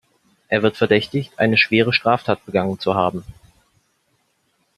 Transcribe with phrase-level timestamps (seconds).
[0.47, 3.23] Er wird verdächtigt, eine schwere Straftat begangen zu haben.